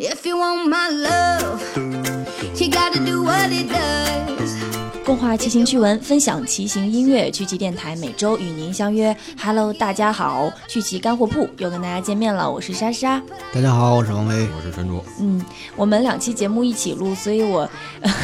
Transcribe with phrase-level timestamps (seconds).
[0.00, 1.76] If you want my love,
[2.60, 4.07] you gotta do what it does.
[5.08, 7.30] 共话骑行趣闻，分享骑行音乐。
[7.30, 9.16] 趣骑电台每周与您相约。
[9.42, 13.18] Hello，大家好，趣骑干货铺又跟大家见面了，我是莎莎。
[13.50, 14.46] 大家好，我是王威。
[14.54, 15.42] 我是陈卓，嗯，
[15.76, 17.66] 我们两期节目一起录，所以我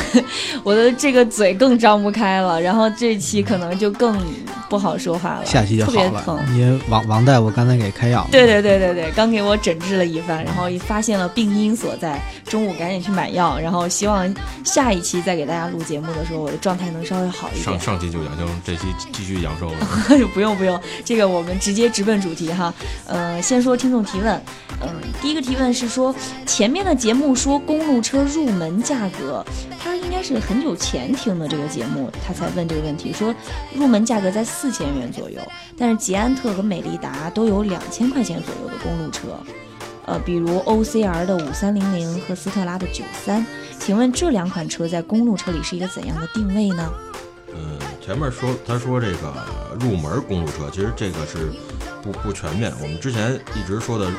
[0.62, 4.20] 我的这个嘴更张不开了，然后这期可能就更
[4.68, 8.28] 不好说话了，下期就好特别疼。，因为王王大夫刚才给开药了。
[8.30, 14.30] 对对对对对，刚给我诊治了一番，然后一发现了病因所在，中午赶紧去买药，然后希望
[14.66, 17.78] 下一期再给大家录节目的时候，我的状态能稍微好一点上。
[17.80, 18.82] 上期就养生，这期
[19.12, 19.76] 继续养生了。
[20.34, 22.72] 不用不用，这个我们直接直奔主题哈。
[23.06, 24.40] 呃，先说听众提问，
[24.82, 24.88] 嗯、
[25.20, 26.14] 第一个提问是说
[26.46, 29.44] 前面的节目说公路车入门价格，
[29.78, 33.34] 他应该是很久前听的这个节目，他才问这个问题，说
[33.74, 35.40] 入门价格在四千元左右，
[35.76, 39.38] 但是捷安特和美利达都有两千块钱左右的公路车。
[40.06, 43.44] 呃，比如 OCR 的五三零零和斯特拉的九三，
[43.78, 46.90] 请问这两款车在公路车里是一个怎样的定位呢？
[47.54, 49.34] 嗯，前面说他说这个
[49.78, 51.52] 入门公路车，其实这个是
[52.02, 52.72] 不不全面。
[52.80, 54.10] 我们之前一直说的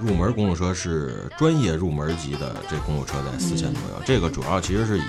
[0.00, 4.02] 入门公路车是专业入门级的，这公路车在四千左右。
[4.04, 5.02] 这个主要其实是以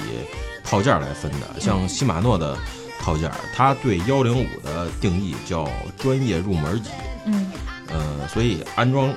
[0.64, 2.58] 套件来分的，像禧玛诺的
[3.00, 5.68] 套件，它对幺零五的定义叫
[5.98, 6.90] 专业入门级。
[7.26, 7.52] 嗯
[7.88, 9.14] 呃，所以安装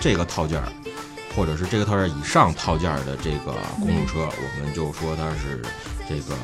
[0.00, 0.68] 这个套件儿，
[1.34, 5.60] 或者是这个套件以上套件的这个公路车，我们就说它是
[6.08, 6.34] 这个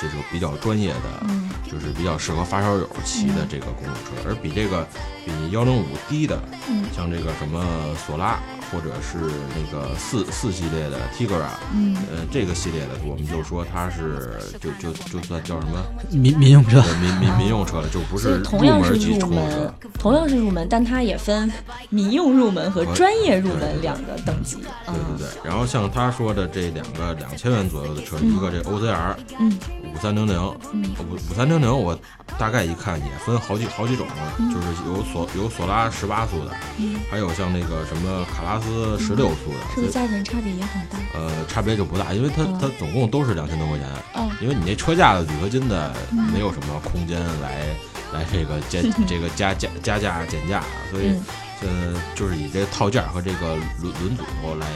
[0.00, 1.50] 这个比较专业的，嗯。
[1.72, 4.86] 就是比较适合发烧友骑的这个公路车，而比这个
[5.24, 6.84] 比幺零五低的，嗯。
[6.94, 7.64] 像这个什么
[8.06, 8.38] 索拉
[8.70, 9.18] 或者是
[9.56, 11.96] 那个四四系列的 Tigra，嗯。
[12.10, 15.82] 呃，这个系列的，我们就说它是就就就算叫什么？
[16.10, 16.80] 民民用车。
[16.80, 21.50] 呃民民民用车了，就不是同样是入门级公路车。，同样是入门，但它也分
[21.88, 24.56] 民用入门和和专业入门两个等级。
[24.86, 29.58] 对对对，然后像他说的这两个两千元左右的车，一个这 OCR 嗯。
[29.92, 30.36] 五三零零，
[30.72, 30.84] 嗯。
[31.10, 31.98] 五五三零零我
[32.38, 34.06] 大概一看也分好几好几种，
[34.38, 40.98] 就是有索有索拉十八速的，嗯，还有像那个什么卡拉斯十六速的，是不是价钱差别也很大？
[41.14, 42.58] 呃差别就不大，因为它嗯。
[42.60, 46.18] 它总共都是两千多块钱，哦，因为你那车架的铝合金的嗯。
[46.32, 47.64] 没有什么空间来
[48.12, 51.24] 来这个减 这个加加加价减价，所以嗯。
[51.64, 54.24] 呃就是以这个套件儿和这个轮轮组
[54.58, 54.66] 来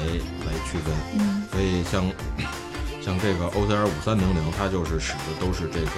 [0.44, 0.94] 来区分。
[1.18, 1.42] 嗯。
[1.50, 2.04] 所以像
[3.06, 5.90] 像这个 OCR 五三零零，它就是使的都是这个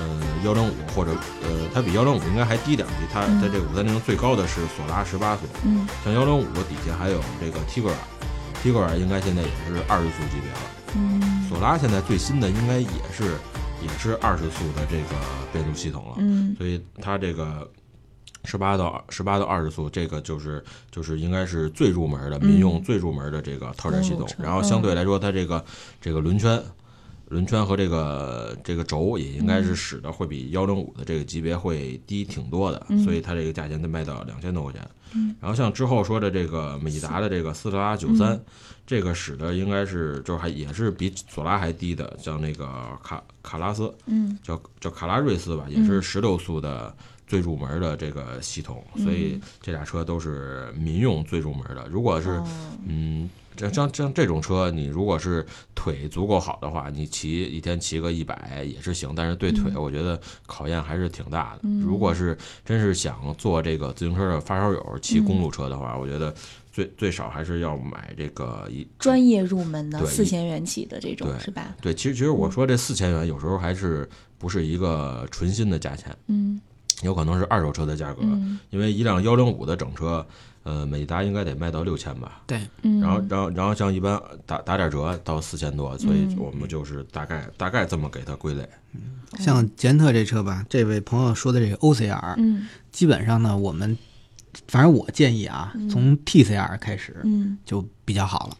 [0.00, 3.40] 呃幺零五或者呃它比幺零五应该还低两级，它嗯。
[3.40, 5.86] 它这个五三零最高的是索拉十八速，嗯。
[6.02, 10.58] 像幺零五底下还有这个 Tigra，Tigra 应该现在也是二十速级别了，
[10.96, 11.46] 嗯。
[11.48, 13.36] 索拉现在最新的应该也是
[13.80, 15.14] 也是二十速的这个
[15.52, 16.56] 变速系统了，嗯。
[16.58, 17.70] 所以它这个
[18.44, 24.14] 十八到十八到二十速，这个就是就是应该是最入门的民用嗯最入门的这个套件系。
[24.14, 25.64] 统然后相对来说，它这个
[26.00, 26.62] 这个轮圈。
[27.28, 34.86] 轮圈和这个这个轴也应该是使的会比幺零五的这个级别会低挺多的，嗯所以它这个价钱得卖到两千多块钱。
[35.14, 38.38] 嗯然后像之后说的这个美利达的这个斯特拉九三，
[38.86, 42.68] 这个使的应该是就是还也是比索拉还低的，像那个
[43.02, 46.94] 卡卡拉斯，嗯叫叫卡拉瑞斯吧，也是十六速的
[47.32, 51.88] 最入门的这个系统，所以这俩车都是民用最入门的。
[51.90, 52.46] 如果是哦
[52.86, 55.42] 嗯，像像像这种车，你如果是
[55.74, 61.66] 腿足够好的话，你骑一天骑个一百也是行，但是对腿我觉得考验还是挺大的。
[61.82, 66.34] 如果是真是想做这个自行车的发烧友骑公路车的话，我觉得
[66.70, 71.74] 最最少还是要买这个一专业入门的四千元起的这种是吧？
[71.80, 74.06] 对，其实其实我说这四千元有时候还是
[74.36, 76.60] 不是一个纯新的价钱，嗯
[77.02, 80.24] 有可能是二手车的价格，嗯因为一辆幺零五的整车，
[80.62, 82.42] 呃，美利达应该得卖到六千吧。
[82.46, 88.68] 对，嗯，然后，然后，然后像一般打打点折到四千多，所以嗯我们就是大概大概这么给它归类。
[89.38, 93.96] 像捷安特这车吧，这位朋友说的这个 OCR，嗯基本上呢，我们
[94.68, 98.56] 反正我建议啊，从 TCR 开始嗯就比较好了。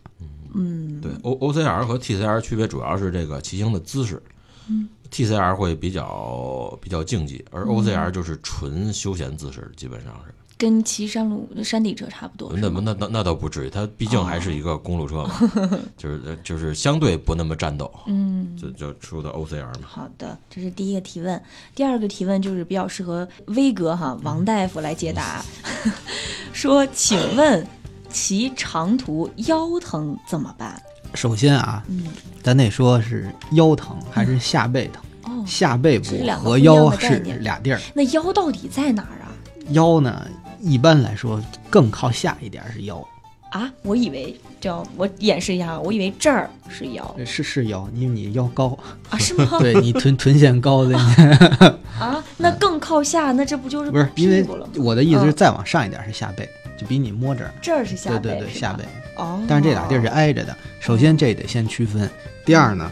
[0.54, 4.22] 嗯对，O O C R 和 T C R 区别主要是这个骑行的姿势。
[4.68, 10.34] 嗯 T C R 会比较比较竞技，而 O C R 就是纯休闲姿势，基本上是。
[10.58, 12.52] 跟骑山路山地车差不多。
[12.54, 15.34] 那那那那倒不至于，它毕竟还是一个公路车嘛，
[15.98, 19.80] 就是就是相对不那么战斗，嗯，就就出的 O C R 嘛。
[19.82, 21.42] 好的，这是第一个提问。
[21.74, 25.44] 第二个提问就是比较适合威哥哈王大夫来解答，
[26.54, 27.66] 说，请问
[28.08, 30.80] 骑长途腰疼怎么办？
[31.14, 32.06] 首先啊，嗯，
[32.40, 35.01] 咱得说是腰疼还是下背疼？
[35.42, 37.80] 哦，下背部和腰是俩地儿。
[37.94, 39.28] 那腰到底在哪儿啊？
[39.70, 40.26] 腰呢，
[40.60, 41.40] 一般来说
[41.70, 42.96] 更靠下一点儿是腰，
[43.50, 48.76] 啊，我以为叫我演示一下，我以为这儿是腰是是腰，因为你腰高，
[49.10, 49.48] 啊，是吗？
[49.60, 50.96] 对你臀臀线高的，
[51.98, 54.44] 啊，那更靠下，那这不就是不是因为？
[54.76, 58.84] 我的意思是嗯再往上一点是下背，就比你摸这儿，这儿是下背，对对对，下背。
[59.16, 60.56] 哦，但是这俩地儿是挨着的。
[60.80, 62.08] 首先这得先区分，
[62.44, 62.90] 第二呢，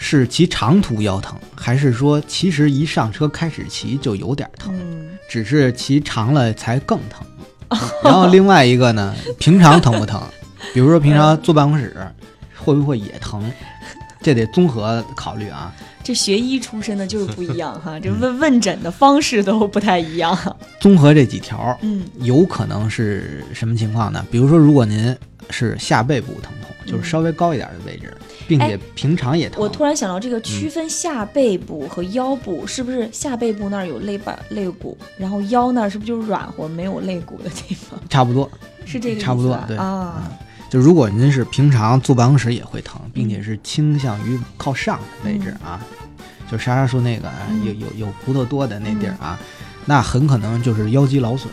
[0.00, 7.26] 是骑长途腰疼，还是说其实一上车开始骑就有点疼，嗯，只是骑长了才更疼？
[8.02, 10.22] 然后另外一个呢，平常疼不疼？
[10.72, 11.94] 比如说平常坐办公室
[12.56, 13.52] 会不会也疼？
[14.22, 15.74] 这得综合考虑啊。
[16.02, 20.56] 这学医出身的就是不一样哈，嗯 这问问诊的方式都不太一样。
[20.80, 24.24] 综合这几条，嗯有可能是什么情况呢？
[24.30, 25.14] 比如说，如果您
[25.50, 28.16] 是下背部疼痛，就是稍微高一点的位置，
[28.48, 29.60] 并且平常也疼。
[29.62, 38.00] 我突然想到，这个区分下背部和腰部，是不是下背部那儿有肋板肋骨，然后腰那儿是不是就是软和没有肋骨的地方？
[38.08, 38.50] 差不多，
[38.86, 40.28] 是这个差不多对啊，
[40.70, 45.84] 就如果您是平常坐办公室也会疼，并且是倾向于靠上的位置啊，
[46.50, 49.38] 就莎莎说那个嗯有有有骨头多的那地儿啊，
[49.84, 51.52] 那很可能就是腰肌劳损，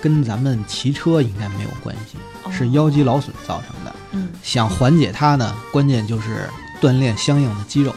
[0.00, 2.16] 跟咱们骑车应该没有关系，
[2.56, 3.81] 是哦腰肌劳损造成的。
[4.12, 6.48] 嗯想缓解它呢，关键就是
[6.80, 7.94] 锻炼相应的肌肉，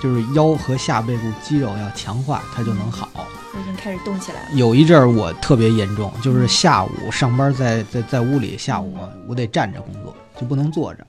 [0.00, 3.08] 就是腰和下背部肌肉要强化，它就能好。
[3.54, 4.48] 我已经开始动起来了。
[4.54, 8.96] 有一阵儿我特别严重，就是下午上班在在在屋里，下午
[9.26, 11.06] 我得站着工作，就不能坐着，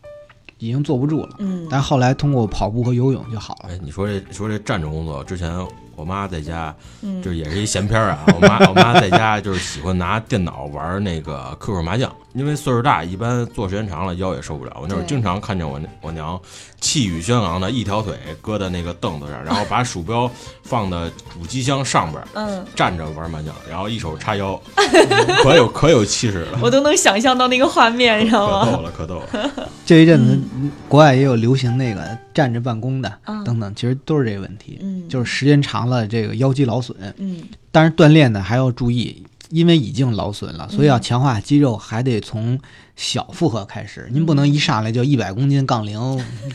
[0.57, 1.36] 已经坐不住了。
[1.40, 3.69] 嗯，但后来通过跑步和游泳就好了。
[3.69, 5.57] 哎，你说这说这站着工作，之前
[5.95, 8.25] 我妈在家嗯就是也是一闲篇儿啊。
[8.36, 14.77] 我妈我妈在家就是喜欢拿电脑玩那个 QQ 麻将，因为岁数大，一般坐时间长了腰也受不了。
[14.81, 16.39] 我那会儿经常看见我我娘
[16.80, 20.30] 气宇轩昂的一条腿搁在那个凳子上，然后把鼠标
[20.63, 24.59] 放到主机箱上边，嗯，站着玩麻将，然后一手叉腰，
[25.44, 28.65] 可有可有气势了，我都能想象到那个画面，你知道吗？
[28.65, 29.69] 可逗了，可逗了。
[29.85, 30.39] 这一阵子，
[30.88, 36.97] 国外也有流行那个站着办公的啊等等，其实都是这个问题，嗯，就是时间长了这个腰肌劳损。
[37.18, 37.44] 嗯
[37.75, 42.59] 但是锻炼呢还要注意，因为已经劳损了，所以要强化肌肉，还得从
[42.95, 44.09] 小负荷开始。
[44.11, 46.00] 您不能一上来就一百公斤杠铃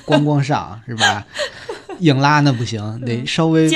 [0.05, 1.25] 咣咣上，是吧？
[2.01, 3.71] 硬拉那不行，得稍微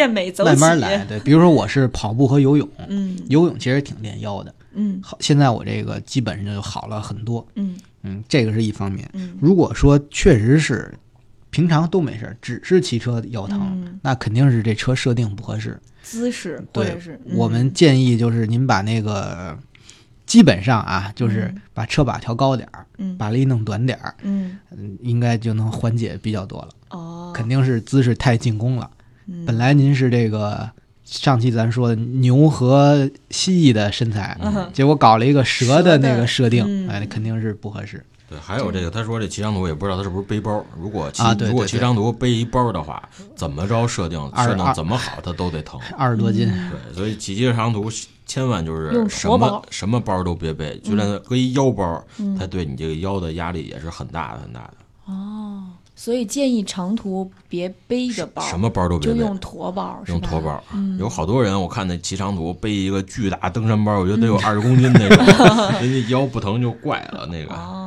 [0.44, 1.04] 慢慢来。
[1.04, 4.52] 对，比如说我是跑步和游泳，嗯游泳其实挺练腰的。
[4.74, 7.46] 嗯好，现在我这个基本上就好了很多。
[7.54, 9.08] 嗯嗯，这个是一方面。
[9.12, 10.92] 嗯如果说确实是
[11.50, 15.78] 平常都没事儿，只是骑车腰疼，嗯那肯定是这车设定不合适。
[16.02, 19.56] 姿势或对者是我们建议就是您把那个
[20.26, 21.62] 基本上啊，就是嗯。
[21.74, 23.16] 把车把调高点儿，嗯。
[23.16, 24.58] 把力弄短点儿，嗯。
[24.70, 26.68] 嗯，应该就能缓解比较多了。
[26.90, 28.90] 哦，肯定是姿势太进攻了。
[29.26, 29.44] 嗯。
[29.46, 30.70] 本来您是这个
[31.04, 34.70] 上期咱说的牛和蜥蜴的身材，嗯。
[34.72, 36.88] 结果搞了一个蛇的那个设定，嗯。
[36.88, 38.04] 哎，肯定是不合适。
[38.32, 40.64] 对，还有这个，他说这骑长途也不知道他是不是背包。
[40.80, 43.06] 如果骑、啊对如果骑长途背一包的话，
[43.36, 45.78] 怎么着设定二设定怎么好，他都得疼。
[45.98, 47.90] 二十多斤，对，所以骑骑长途
[48.24, 54.74] 千万就是什么什么包都别背，就连搁一腰包，嗯它对你这个腰的压力也是很大的很大的。
[55.04, 55.64] 哦，
[55.96, 60.62] 所以建议长途别背着包，什么包都别背，就用驮包，用驮包。
[60.72, 65.26] 嗯有好多人我看那骑长途背一个巨大登山包，我觉得得有二十公斤那种，
[65.82, 67.52] 人家腰不疼就怪了那个。
[67.52, 67.81] 哦，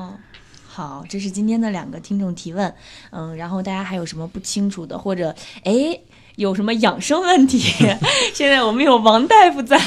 [0.75, 2.73] 好，这是今天的两个听众提问，
[3.11, 5.97] 嗯，然后大家还有什么不清楚的，或者哎
[6.35, 7.59] 有什么养生问题，
[8.35, 9.77] 现在我们有王大夫在，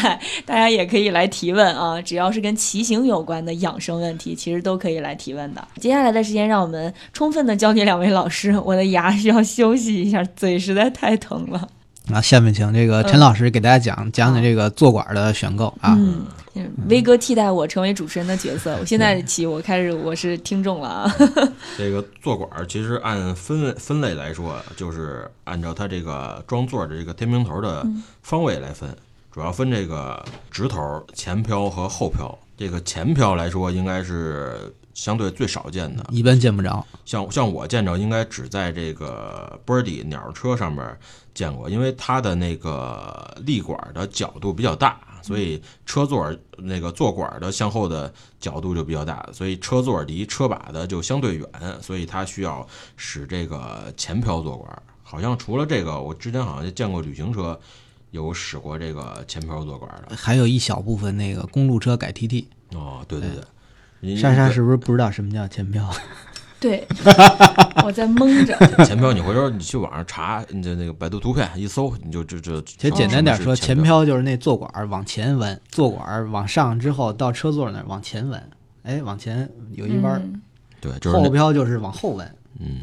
[0.46, 5.62] 大家也可以来提问啊，只要是跟骑行有关的养生问题，其实都可以来提问的。
[5.78, 11.68] 接下来的时间，让我们充分的交给两位老师，我的牙需要休息一下，嘴实在太疼了。
[12.06, 15.94] 那，下面请这个陈老师给大家讲讲讲这个坐管的选购啊。
[15.98, 16.24] 嗯，
[16.64, 21.16] 嗯威哥替代我成为主持人的角色，我现在起我开始我是听众了啊。
[21.78, 27.86] 这个坐管儿其实按分类分类来说，就是按照它这个装座的这个天平头的
[28.22, 28.88] 方位来分，
[29.30, 32.36] 主要分这个直头、前漂和后漂。
[32.56, 40.84] 这个前漂来说，应该是相对最少见的，一般见不着，像像我见着，应该只在这个波尔底鸟车上面
[41.32, 44.98] 见过，因为它的那个立管的角度比较大，
[45.28, 51.46] 所以车座那个坐管的向后的角度就比较大，所以车座离车把的就相对远，
[51.82, 52.66] 所以它需要
[52.96, 54.82] 使这个前漂坐管。
[55.02, 57.60] 好像除了这个，我之前好像就见过旅行车
[58.10, 60.16] 有使过这个前漂坐管的。
[60.16, 62.46] 还有一小部分那个公路车改 TT。
[62.72, 63.28] 哦，对对
[64.00, 65.90] 对，莎莎是不是不知道什么叫前漂？
[66.60, 66.86] 对，
[67.84, 68.56] 我在蒙着。
[68.84, 72.60] 前漂，你回头你去网上查，你就那个百度图片一搜，你就就就。
[72.62, 74.04] 其实简单点说，前漂。
[74.04, 78.50] 就是那坐管儿往前弯，坐管儿往上之后到车座那儿往前弯，
[78.82, 80.40] 哎，往前有一弯儿，嗯
[80.80, 82.80] 对，就是后那飘就是往后弯嗯，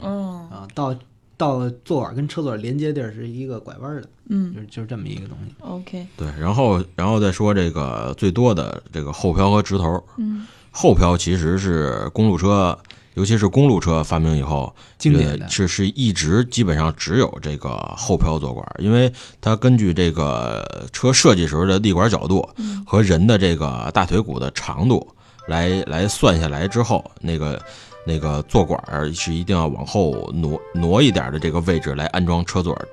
[0.50, 0.96] 啊，到
[1.36, 5.53] 到座管跟车座连接地儿是一个拐弯儿的，嗯就是就是这么一个东西。
[5.60, 12.77] ，OK，对，然后然后再说这个最多的这个后漂和直头，嗯后漂其实是公路车，
[13.16, 22.48] 尤其是公路车发明以后，经典是是一直基本上只有这个后飘坐管，因为它根据这个车设计时候的立管角度
[22.86, 25.06] 和人的这个大腿骨的长度
[25.48, 27.62] 来来算下来之后，那个
[28.06, 32.88] 那个坐管儿是一定要往后挪挪一点的这个位置来安装车座儿，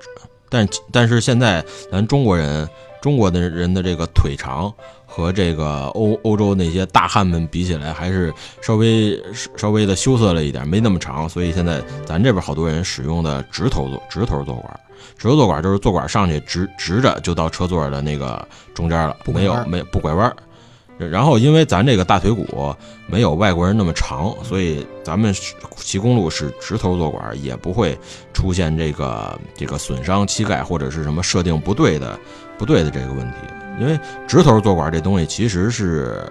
[0.49, 2.67] 但但是现在咱中国人
[3.01, 4.73] 中国的人的这个腿长
[5.15, 9.21] 和这个欧欧洲那些大汉们比起来，还是稍微
[9.55, 14.79] 稍微的羞涩了一点，没那么长，所以现在咱这边好多人使用的直头坐直头坐管，
[15.15, 18.43] 直头坐管就是坐管上去直直着就到车座的那个
[18.73, 20.35] 中间了，没有没不拐弯儿。
[20.97, 25.31] 然后，因为咱这个大腿骨没有外国人那么长，所以咱们
[25.75, 27.95] 骑公路是直头坐管，也不会
[28.33, 32.17] 出现这个这个损伤膝盖或者是什么设定不对的
[32.57, 33.37] 不对的这个问题。
[33.79, 36.21] 因为直头坐管这东西其实是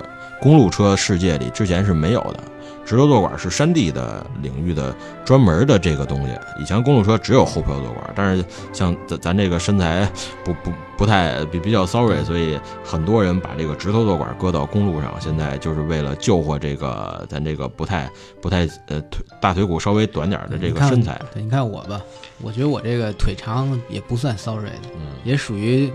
[0.40, 2.40] 公路车世界里之前是没有的，
[2.84, 4.94] 直头坐管是山地的领域的
[5.24, 6.32] 专门的这个东西。
[6.60, 10.10] 以前公路车只有后飘坐管，但是像咱咱这个身材
[10.44, 21.20] 不不不太比比较 sorry，，所以很多人把这个直头坐管搁到公路上，现在就是为了救活这个咱这个不太不太呃腿大腿骨稍微短点儿的这个身材。
[21.32, 22.00] 对，你看我吧，
[22.40, 25.92] 我觉得我这个腿长也不算 sorry 的，嗯，也属于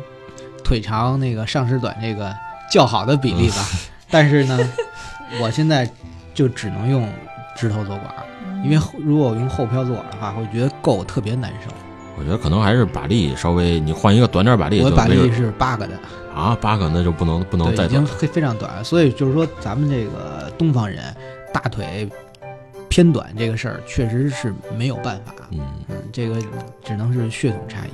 [0.67, 2.35] 腿长那个上肢短这个
[2.69, 3.65] 较好的比例吧。
[4.11, 4.59] 但是呢，
[5.39, 5.89] 我现在
[6.33, 7.07] 就只能用
[7.55, 8.25] 直头坐管儿，
[8.65, 11.73] 因为如果我用后飘坐管的话，会觉得够特别难受。
[12.17, 15.97] 我觉得可能还是把力稍微，你换一个短点儿把力我的把力是八个的，
[16.35, 17.87] 啊，八个那就不能不能，再短。
[17.87, 18.83] 已经非非常短。
[18.83, 21.01] 所以就是说，咱们这个东方人
[21.53, 22.09] 大腿
[22.89, 25.33] 偏短这个事儿，确实是没有办法。
[25.51, 25.59] 嗯，
[25.89, 26.41] 嗯，这个
[26.83, 27.89] 只能是血统差异。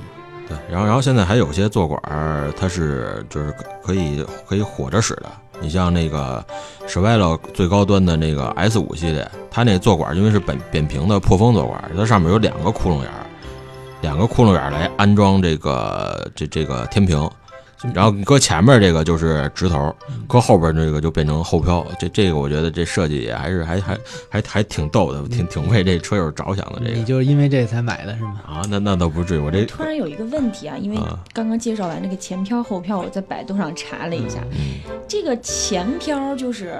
[0.48, 5.26] 对，然后然后现在还有些坐管儿，它是就是可以可以火着使的。
[5.60, 6.44] 你像那个
[6.86, 13.24] s h i v a l 最高端的那个 S 五系列，它那坐管因为是扁扁平的破风坐管，它上面有两个窟窿眼儿，
[14.02, 17.30] 两个窟窿眼儿来安装这个这这个天平。
[17.92, 19.94] 然后搁前面这个就是直头，
[20.26, 21.84] 搁后边这个就变成后飘。
[21.98, 23.98] 这这个我觉得这设计也还是还还
[24.30, 26.80] 还还挺逗的，挺挺为这车友着想的。
[26.84, 28.40] 这个你就是因为这才买的是吗？
[28.46, 36.78] 啊，那那倒不至于，我这突然有一个问题啊，因为啊刚刚介绍完这个前飘后飘，我在百度上查了一下，嗯这个前飘就是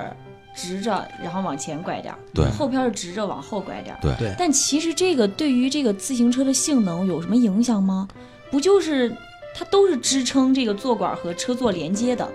[0.57, 3.99] 直着，然后往前拐点儿，对后飘是直着往后拐点儿。
[4.01, 8.09] 对对但其实这个对于这个自行车的性能有什么影响吗？
[8.51, 9.13] 不就是
[9.57, 12.29] 它都是支撑这个坐管和车座连接的，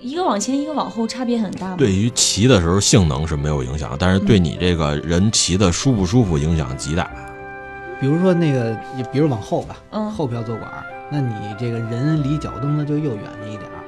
[0.00, 1.76] 一个往前一个往后，差别很大吗？
[1.76, 7.10] 对于骑的时候性能是没有影响，但是对你这个人骑的舒不舒服影响极大。
[8.00, 13.84] 比如说那个，你比如往后吧，嗯后飘坐管儿，那你这个人离脚蹬子就又远了一点儿，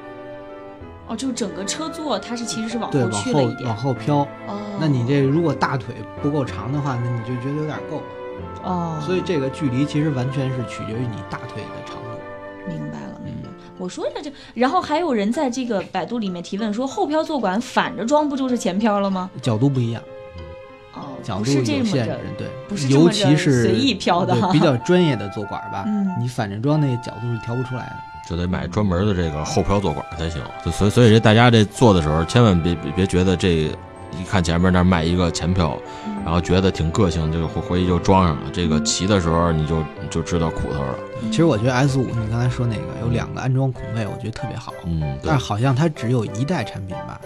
[1.07, 3.67] 哦，就整个车座它是其实是往，后去了一点。
[3.67, 4.17] 往后飘。
[4.47, 8.03] 哦，那你这如果大腿不够长的话，那你就觉得有点够。
[8.63, 12.10] 哦，所以这个距离其实完全是取决于你大腿的长度。
[12.67, 13.55] 明白了，明白了。
[13.77, 19.29] 我说的这，然后还有人在这个百度里面提问说，后飘坐管反着装不就是前飘了吗？
[19.41, 20.01] 角度不一样，
[20.93, 27.95] 哦，角度不是这么着有限制，对，不是这么尤其是随意飘的比较专业的坐管吧， 嗯你反着装那个角度是调不出来的。
[28.29, 30.41] 就得买专门的这个后飘坐管才行。
[30.63, 33.69] 就所以所以这大家这坐的时候，千万别别别觉得这
[34.19, 35.77] 一看前面那儿卖一个前票，
[36.23, 38.43] 然后觉得挺个性，就回回去就装上了。
[38.51, 40.95] 这个骑的时候你就就知道苦头了。
[41.29, 47.19] 其实我觉得 S 五，你刚才说那个有两个安装孔位，我觉得特别好，嗯，但是好像它只有一代产品吧？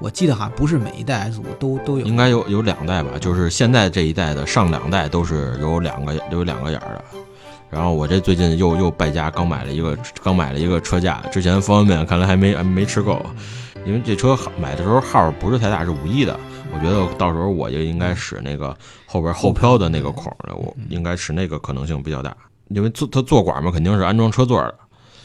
[0.00, 2.06] 我记得好像不是每一代 S 五都都有。
[2.06, 7.04] 应该有有两代吧，就是现在这一代的上两代都是有两个有两个眼儿的。
[7.68, 13.24] 然后我这最近又又败家，刚买了一个刚买了一个车架，之前方便面看来还没还没吃够，
[13.86, 16.38] 因为这车号买的时候号不是太大，是五亿的。
[16.72, 22.36] 我觉得到时候我就应该使那个后边后飘的那个孔的，我应该使那个可能性比较大，
[22.68, 24.74] 因为坐它坐管嘛肯定是安装车座的，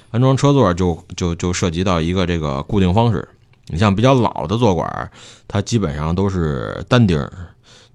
[0.10, 3.28] 安装车座就就就涉及到一个这个固定方式。
[3.68, 5.12] 你像比较老的坐管，
[5.48, 7.32] 它基本上都是单钉儿，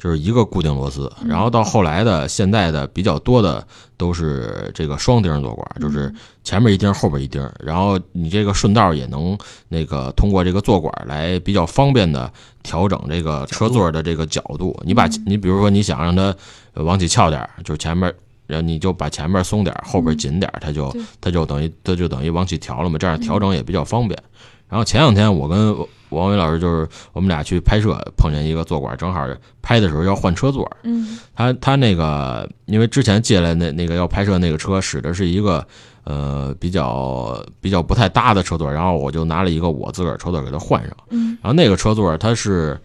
[0.02, 1.12] 就是一个固定螺丝。
[1.24, 3.64] 然后到后来的现在的比较多的
[3.98, 7.46] 都是这个双钉坐管，就是前面一钉，后边一钉。
[7.60, 9.38] 然后你这个顺道也能
[9.68, 14.74] 那个通过这个坐管来比较方便的调整这个车座的这个角度。
[14.84, 16.34] 你把你比如说你想让它
[16.72, 18.12] 呃往起翘点儿，就是前面。
[18.46, 24.20] 然后你就把前面松点儿，后边紧点儿，它就它就等于它就等于往起调了嘛，这样调整也比较方便。
[24.68, 25.72] 然后前两天我跟
[26.10, 29.26] 王伟老师就是我们俩去拍摄，碰见一个坐管，正好
[29.62, 31.18] 拍的时候要换车座，嗯。
[31.34, 35.66] 他他那个因为之前借来那那个要拍摄那个车使的是一个
[36.04, 41.38] 呃比较比较不太搭的车座，然后我就拿了一个我自个儿车座给他换上，嗯。
[41.42, 42.78] 然后那个车座它是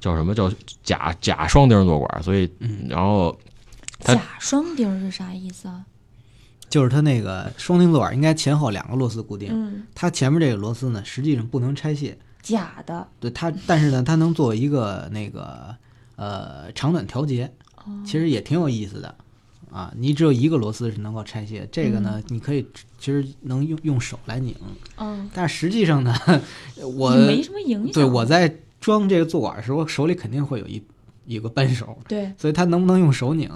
[0.00, 0.34] 叫什么？
[0.34, 0.50] 叫
[0.82, 2.86] 假假双钉坐管，所以嗯。
[2.88, 3.38] 然后
[4.00, 5.84] 它假双钉是啥意思啊？
[6.68, 12.16] 就是它那个双钉座儿应该前后两个螺丝固定，嗯，它前面这个螺丝呢，实际上不能拆卸。
[12.42, 13.06] 假的。
[13.18, 15.74] 对它，但是呢，它能做一个那个
[16.16, 19.14] 呃长短调节，哦其实也挺有意思的
[19.70, 19.92] 啊。
[19.96, 22.66] 你只有一个螺丝是能够拆卸，这个呢，你可以
[22.98, 24.54] 其实能用用手来拧，
[24.98, 26.14] 嗯，但是实际上呢，
[26.96, 27.92] 我没什么影响。
[27.92, 30.82] 对我在装这个坐管的时候，手里肯定会有一
[31.26, 33.48] 有个扳手，对所以它能不能用手拧，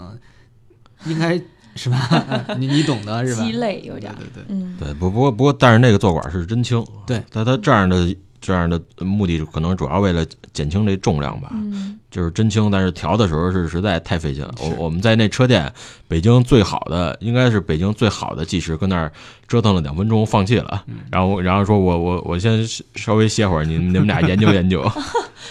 [1.07, 1.41] 应该
[1.76, 2.09] 是吧？
[2.59, 3.43] 你你懂的是吧？
[3.45, 4.14] 鸡肋有点。
[4.17, 4.45] 对对对。
[4.49, 8.14] 嗯对不不过不过但是那个坐管是真轻，对但它这样的
[8.45, 10.23] 这样的目的可能主要为了
[10.53, 14.55] 减轻这重量吧，嗯就是真轻，但是调的时候是实在太费劲了。
[14.61, 15.73] 我我们在那车店，
[16.07, 19.11] 北京最好的应该是北京最好的技师，跟那儿
[19.49, 20.85] 折腾了两分钟，放弃了。
[20.87, 24.85] 嗯然后然后说我我我先稍微歇会儿，你你们俩 研究研究。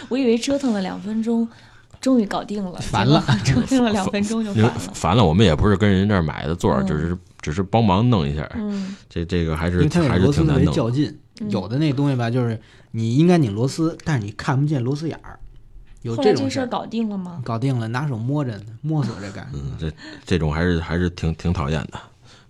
[0.09, 1.45] 我以为折腾了两分钟，
[1.99, 4.73] 终于搞定了，烦了折腾了两分钟就烦了。
[4.93, 8.49] 烦了，我们也不是跟人这儿买的座儿，嗯只是只是帮忙弄一下。
[8.55, 10.73] 嗯这这个还是还是挺难弄。
[10.73, 12.59] 较劲，嗯有的那东西吧，就是
[12.91, 15.39] 你应该拧螺丝，但是你看不见螺丝眼儿，
[16.01, 16.43] 有这种事儿。
[16.43, 17.41] 这事儿搞定了吗？
[17.43, 19.49] 搞定了，拿手摸着呢，摸索着干。
[19.53, 19.91] 嗯，这
[20.25, 21.99] 这种还是还是挺挺讨厌的，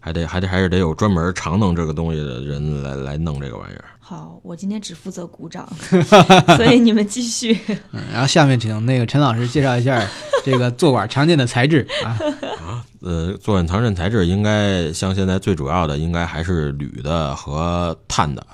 [0.04, 3.86] 还得还得还是得有专门常弄这个东西的人来来弄这个玩意儿。
[4.02, 5.66] 好，我今天只负责鼓掌，
[6.58, 7.58] 所以你们继续。
[7.94, 10.06] 嗯，然后下面请那个陈老师介绍一下
[10.44, 12.20] 这个坐管常见的材质啊。
[13.00, 18.46] 呃，坐管常见材质应该像现在最主要的应该还是铝的和碳的，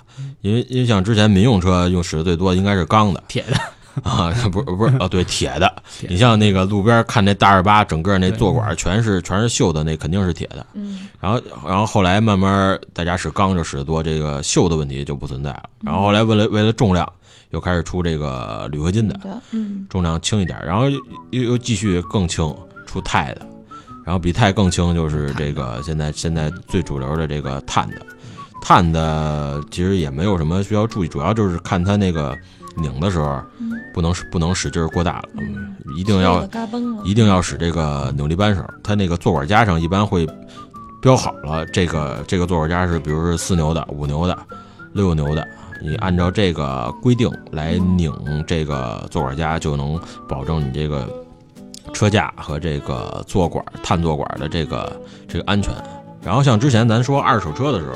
[0.41, 3.59] 因为因为像之前民用车用使的最多应该是钢的铁的，
[4.03, 5.72] 啊，不是不是哦，对，铁的。
[6.08, 10.65] 你像那个路边看那大二八，整个那坐管全是全是锈的，那肯定是铁的。
[10.73, 15.63] 嗯然后然后后来慢慢大家使钢就使得多，这个锈的问题就不存在了。
[15.84, 17.12] 然后后来为了为了重量，
[17.49, 19.19] 又开始出这个铝合金的，
[19.52, 20.99] 嗯重量轻一点，然后又
[21.32, 23.45] 又又继续更轻，出钛的，
[24.06, 28.06] 然后比钛更轻就是这个现在现在最主流的这个碳的，
[28.62, 32.38] 碳的其实也没有什么需要注意，主要就是看它那个
[32.77, 36.47] 拧的时候嗯不能使不能使劲儿过大了，嗯，一定要。
[37.03, 40.27] 一定要使这个扭力扳手，它那个坐管夹上一般会
[41.01, 44.38] 标好了，这个这个坐管夹是比如是四牛的、五牛的、
[44.93, 45.47] 六牛的，
[45.82, 48.13] 你按照这个规定来拧
[48.45, 51.08] 这个坐管夹，就能保证你这个
[51.93, 55.73] 车架和这个坐管碳坐管的这个这个安全。
[56.21, 57.95] 然后像之前咱说二手车的时候，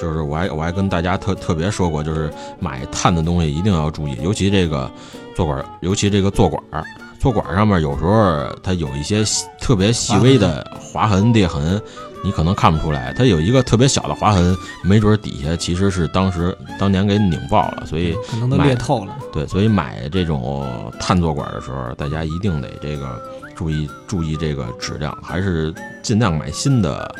[0.00, 4.90] 就是我还我还跟大家特特别说过，就是买碳的东西一定要注意，尤其这个
[5.34, 6.84] 坐管，尤其这个坐管儿，
[7.18, 11.80] 坐管儿上面有时候它有一些细特别细微的划痕裂痕，
[12.22, 13.12] 你可能看不出来。
[13.12, 19.16] 它有一个特别小的划痕，没准儿底下其实是当时当年给拧爆了，所以可能都裂透了。
[19.32, 23.20] 对，所以买这种碳坐管的时候，大家一定得这个
[23.54, 27.12] 注意注意这个质量，还是尽量买新的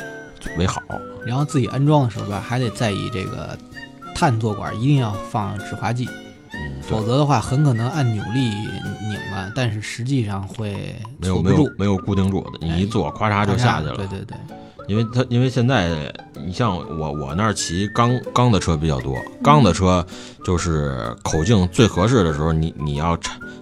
[0.57, 0.81] 为好。
[1.29, 3.55] 然后自己安装的时候吧，还得在意这个
[4.15, 6.09] 碳座管一定要放止滑剂，
[6.53, 13.95] 嗯，否则的话很可能按扭力拧了，但是实际上会没有没有，没有固定住的，你一坐，咔嚓就下去了。
[13.95, 14.35] 对对对，
[14.87, 20.03] 因为它因为现在你像我我那儿骑钢钢的车比较多，钢的车
[20.43, 23.15] 就是口径最合适的时候，你你要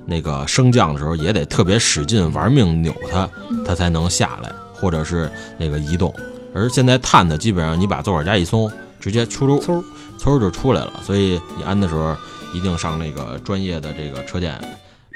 [0.05, 3.29] 那个升降的时候也得特别使劲玩命扭它，
[3.65, 6.13] 它才能下来，或者是那个移动。
[6.53, 9.83] 而现在碳的基本上你把坐管夹一松，直接出溜嗖
[10.19, 12.15] 嗖就出来了，所以你安的时候
[12.53, 14.59] 一定上那个专业的这个车店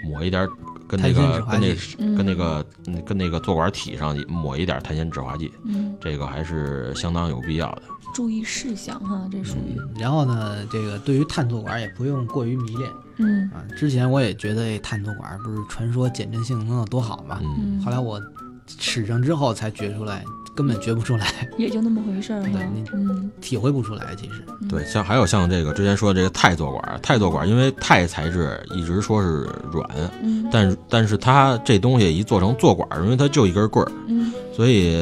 [0.04, 0.50] 抹一点儿
[0.88, 5.52] 跟那碳纤个跟那跟那个嗯跟那个坐管体上抹一点碳纤止滑剂。
[5.64, 7.84] 嗯，这个还是相当有必要的。
[8.14, 13.64] 注意事项哈，这属于然后呢，这个对于碳坐管也不用过于迷恋嗯啊。
[13.78, 17.40] 之前我也觉得哎碳坐管不是传说减震性能有多好嘛，
[17.86, 18.22] 后来我
[18.68, 22.84] 使上之后才觉出来，根本觉不出来，也就那么回事儿哈对你。
[22.94, 24.16] 嗯体会不出来。
[24.16, 29.90] 其实，对，像还有像这个之前说的这个钛坐管，钛坐管因为钛材质一直说是软，
[30.22, 34.96] 嗯但但是它这东西一做成坐管，因为它就一根棍儿，嗯所以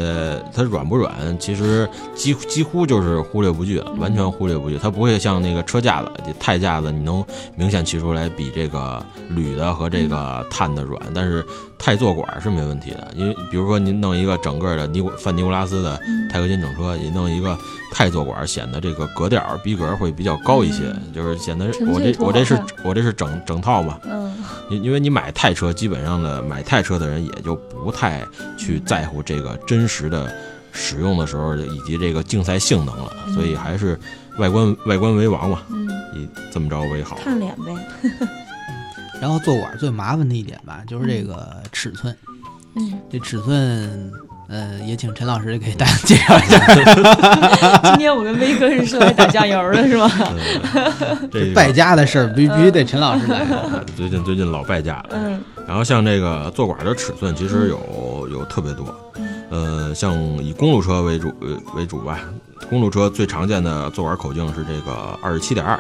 [0.54, 4.78] 它软不软，其实几乎几乎就是忽略不计了，完全忽略不计。
[4.78, 7.24] 它不会像那个车架子、这钛架子，你能
[7.56, 11.44] 明显骑出来比这个铝的和这个碳的软，但是
[11.80, 17.58] 钛座管是没问题的，因为比如说您弄一个整个的尼古范尼古拉斯的钛合金整车，你弄一个
[17.92, 24.30] 泰坐管，显得这个格调逼格会比较高一些，就是显得我这我这是我这是整整套嘛，嗯。
[24.70, 28.24] 因因为你买泰车，基本上的买泰车的人也就不太
[28.56, 30.32] 去在乎这个真实的
[30.72, 34.00] 使用的时候以及这个竞赛性能了，所以还是
[34.38, 37.18] 外观外观为王嘛，嗯，以这么着为好。
[37.24, 37.74] 看脸呗。
[39.22, 42.16] 然后坐管最麻烦的一点吧，就是这个尺寸。
[42.76, 44.12] 嗯，这尺寸，
[44.48, 46.76] 呃，也请陈老师给大家介绍一下。
[47.92, 50.10] 今天我跟威哥是是来打酱油的是吗？
[50.74, 53.46] 呃 这个败家的事儿必必须得陈老师来。
[53.98, 55.10] 最近最近老败家了。
[55.14, 58.88] 嗯然后像这个坐管的尺寸，其实有有特别多，
[59.52, 62.22] 呃，像以公路车为主呃为主吧，
[62.72, 65.80] 公路车最常见的坐管口径是这个二十七点二，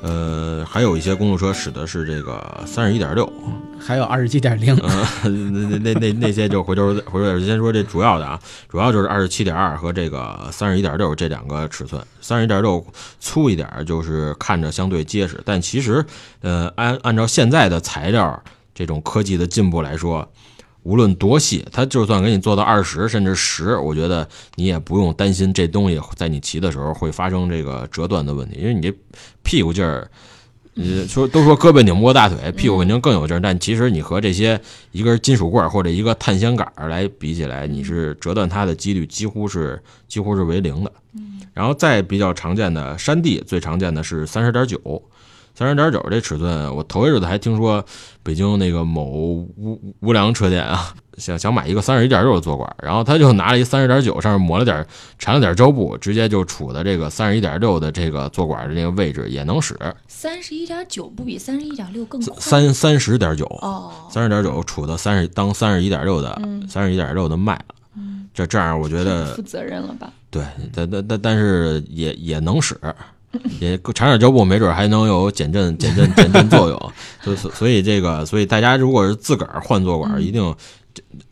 [0.00, 3.30] 呃，还有一些公路车使的是这个三十一点六，
[3.80, 4.76] 还有二十七点零，
[5.24, 12.84] 嗯，那那那那些就回头回头先说这主要的啊，主要就是二十七点二和这个三十一点六这两个尺寸，三十一点六
[13.18, 16.04] 粗一点儿，就是看着相对结实，但其实
[16.42, 18.42] 呃按按照现在的材料
[18.74, 20.30] 这种科技的进步来说。
[20.88, 28.90] 无论多细，它就算给你做到二十甚至十，我觉得你也不用担心这东西在你骑的时候会发生这个折断的问题，因为你这
[29.42, 30.10] 屁股劲儿，
[30.76, 34.58] 呃，说都说胳膊拧不过大腿，屁股肯定更有劲儿，但其实你和这些
[34.92, 40.90] 一根金属棍或者一个碳纤杆来比起来，你是折断它的几率几乎是几乎是为零的。
[41.52, 45.02] 然后再比较常见的山地，最常见的是三十点九，
[45.58, 47.84] 三十点九这尺寸，我头一日子还听说
[48.22, 54.86] 北京那个某无无良车店啊， 想想买一个三十一点六的坐管，然后他就拿了一三十点九，上面抹了点
[55.18, 62.36] 缠了点胶布，直接就杵在这个三十一点六的这个坐管的这个位置也能使，三十一点九不比三十一点六更快？
[62.38, 67.74] 三三十点九，哦，三十点九杵到三十当三十一点六的三十一点六的卖了，
[68.32, 70.12] 这这样我觉得负责任了吧？
[70.30, 72.78] 对，但但但但是也也能使，
[73.60, 76.92] 也缠点胶布，没准还能有减震、减震、减震作用。
[77.22, 80.54] 所以所所以这个，所以大家如果是自个儿换坐管，一定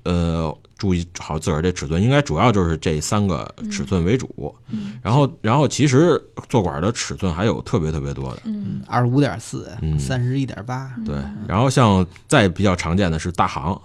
[0.05, 4.55] 呃注意好自个儿这尺寸，应该主要就是这三个尺寸为主。
[5.03, 8.43] 然后然后其实坐管的尺寸还有特别特别多的，
[8.87, 11.17] 二十五点四嗯，三十一点八，对，
[11.49, 13.81] 然后像再比较常见的是大行，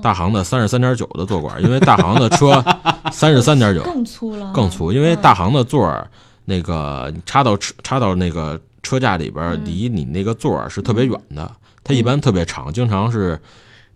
[0.00, 2.64] 大行的三十三点九的坐管，因为大行的车
[3.12, 6.08] 三十三点九更粗了，更粗，因为大行的座儿
[6.44, 11.50] 那个你插到车插到那个车架里边儿，离你那个座儿是特别远的，
[11.84, 13.40] 它一般特别长，经常是。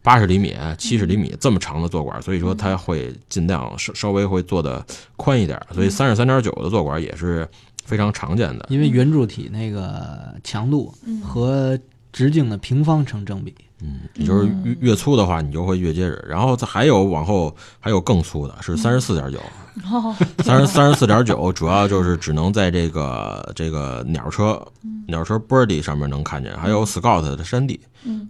[0.04, 4.84] 八十厘米、七十厘米这么长的坐管，所以说它会尽量稍稍微会做的
[5.16, 7.48] 宽一点，所以三十三点九的坐管也是
[7.86, 8.66] 非常常见的。
[8.68, 11.78] 因为圆柱体那个强度和
[12.12, 13.54] 直径的平方成正比。
[13.80, 16.22] 嗯，也就是越越粗的话，你就会越结实。
[16.28, 19.42] 然后再还有往后还有更粗的，是三十四点九，哦，
[20.44, 24.60] 三十三十四点九，主要就是只能在这个这个鸟车
[25.08, 27.80] 鸟车 Birdy 上面能看见，还有 Scout 的山地。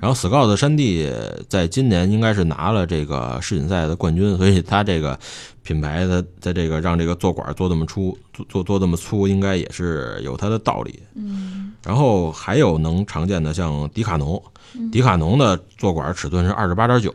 [0.00, 1.12] 然后 Scout 的山地
[1.48, 5.18] 在今年应该是拿了这个世锦赛的冠军，所以它这个
[5.62, 11.00] 品牌的在这个让这个坐管做这么粗，做做做这么粗，应该也是有它的道理。
[11.14, 14.42] 嗯然后还有能常见的像迪卡侬，
[14.90, 17.12] 迪卡侬的坐管尺寸是二十八点九，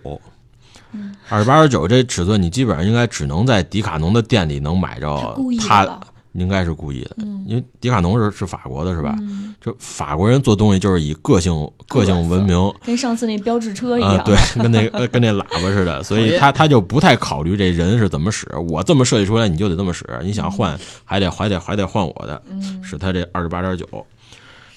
[1.30, 6.00] 二十八点九这尺寸你基本上应该只能在迪卡侬的店里能买着故意的它，
[6.34, 9.16] 应该是故意的，嗯因为迪卡侬是是法国的是吧？
[9.20, 11.52] 嗯，就法国人做东西就是以个性
[11.88, 12.72] 个性闻名。
[12.86, 18.48] 跟上次那标志车一啊、样，对，跟那个跟那喇叭似的， 所以他他就不太考虑这人是怎么使。
[18.70, 20.06] 我这么设计出来，你就得这么使。
[20.22, 23.88] 你想换，还得还得还得换我的，嗯使他这二十八点九。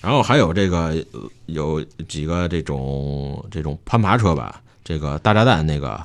[0.01, 6.01] 然后还有这个呃有几个这种这种攀爬车吧，这个大炸弹那个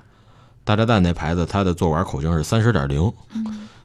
[0.63, 3.11] 大炸弹那牌子，它的坐管口径是三十点零，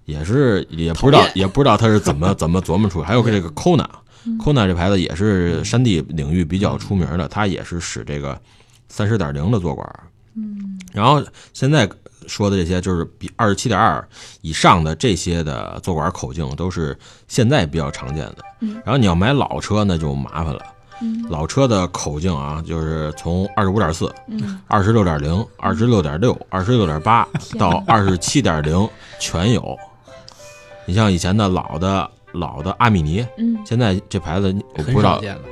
[0.05, 3.07] 也是也不知道也不知道它是怎么 怎么琢磨出来。
[3.07, 3.87] 还有这个 Kona。
[4.39, 8.41] Kona 这牌子也是山地领域比较出名的，它也是使这个
[8.89, 10.01] 三十点零的坐管。
[10.37, 11.21] 嗯，然后
[11.53, 11.91] 现在
[12.29, 14.09] 说的这些就是比二十七点二
[14.41, 18.39] 以上的这些的坐管口径都是现在比较常见的。
[18.85, 20.63] 然后你要买老车那就麻烦了。
[21.29, 24.13] 老车的口径啊，就是从二十五点四、
[24.67, 27.27] 二十六点零、二十六点六、二十六点八
[27.59, 28.89] 到二十七点零
[29.19, 29.77] 全有。
[30.85, 35.43] 你像以前的老的老的阿米尼，嗯，现在这牌子我不知道少见了。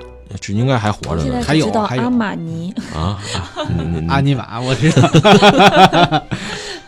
[0.40, 1.42] 是应该还活着呢。
[1.44, 3.18] 还有只知道还有阿玛尼，啊！
[4.08, 5.08] 阿尼玛，我知道，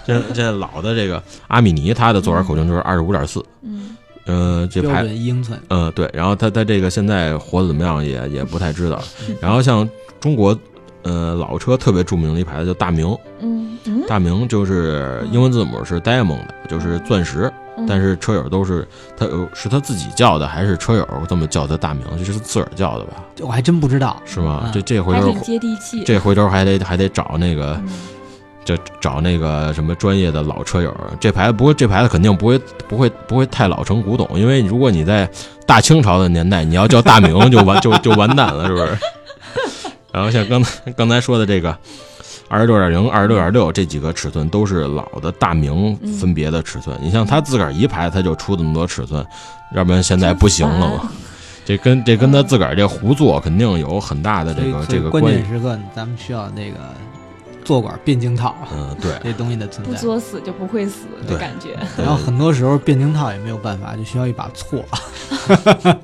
[0.06, 5.58] 这这老的这个阿米尼，它的坐管口径就是二十五点四，嗯呃，这标牌准英寸。
[5.68, 9.02] 呃，对，然后他他这个现在活得怎么样也也不太知道。
[9.40, 9.88] 然后像
[10.20, 10.56] 中国
[11.02, 17.42] 呃老车特别著名的一牌子叫大明，嗯嗯，大明就是英文字母是 diamond，就是钻石。
[17.46, 17.58] 嗯
[17.88, 22.04] 但是车友都是他有是他自己叫的，还是车友这么叫他大名？
[22.18, 23.24] 这是自个儿叫的吧？
[23.34, 24.64] 这我还真不知道，是吗？
[24.66, 26.04] 嗯这这回头接地气。
[26.04, 27.88] 这回头还得还得找那个嗯
[28.64, 30.94] 就找那个什么专业的老车友。
[31.20, 35.28] 这牌子不过这牌子肯定不会不会不会太老成古董，因为如果你在
[35.66, 38.98] 大清朝的年代，你要叫大明就完就就完蛋了，是不是？
[40.12, 41.76] 然后像刚才刚才说的这个。
[42.48, 46.94] 二十六点零、二十六点六这几个尺寸都是老的大明分别的尺寸。
[47.00, 49.24] 你像他自个儿一排，他就出这么多尺寸，
[49.74, 51.10] 要不然现在不行了嘛。
[51.64, 55.30] 这跟这跟他自个儿这胡做肯定有很大的这个这个关系。
[55.30, 56.76] 关键时刻咱们需要那个
[57.64, 59.12] 坐管变径套嗯，对。
[59.22, 59.92] 这东西的存在。
[59.92, 61.76] 不作死就不会死的感觉。
[61.96, 64.82] 然后很多时候变径套也没有办法，就需要一把锉。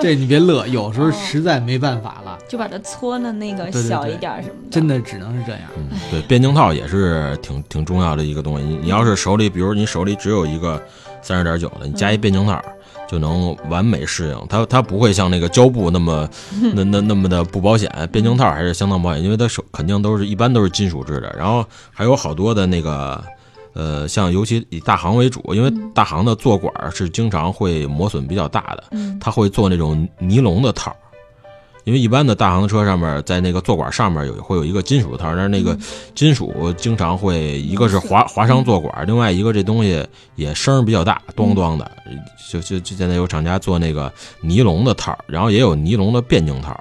[0.00, 5.62] 这你别乐，有时候实在没办法了，就把它搓的那个小一点儿什么的，真的只能是这样。
[5.76, 8.64] 嗯，对，变径套也是挺挺重要的一个东西。
[8.64, 10.82] 你你要是手里，比如你手里只有一个
[11.20, 12.62] 三十点九的，你加一变径套，
[13.10, 14.46] 就能完美适应。
[14.48, 16.28] 它它不会像那个胶布那么
[16.74, 21.34] 那那那么的不保险，变形套还是相当保险，因为它手肯定都是一般都是金属制的。
[21.36, 23.22] 然后还有好多的那个。
[23.72, 30.96] 呃，像尤其以大行为主，因为大行的坐管是经常会磨损比较大的，嗯它会做那种尼龙的套儿，
[31.84, 35.76] 因为一般的大行车上面，在那个坐管上面有会有一个金属套，但是那个
[36.14, 41.90] 金属经常会一个是划划伤坐管，另外一个这东西也声儿比较大，咣咣的，
[42.50, 46.78] 就就就现在有厂家做那个尼龙的套儿，然后也有尼龙的变径套